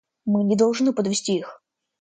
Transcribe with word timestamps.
Мы 0.25 0.43
не 0.43 0.55
должны 0.55 0.93
подвести 0.93 1.37
их. 1.37 1.61